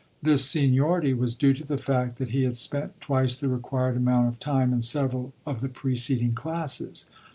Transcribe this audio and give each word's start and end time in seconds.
This 0.19 0.43
seniority 0.43 1.13
was 1.13 1.35
due 1.35 1.53
to 1.53 1.63
the 1.63 1.77
fact 1.77 2.17
that 2.17 2.31
he 2.31 2.41
had 2.41 2.55
spent 2.55 2.99
twice 3.01 3.35
the 3.35 3.47
required 3.47 3.95
amount 3.95 4.29
of 4.29 4.39
time 4.39 4.73
in 4.73 4.81
several 4.81 5.31
of 5.45 5.61
the 5.61 5.69
preceding 5.69 6.33
classes. 6.33 7.05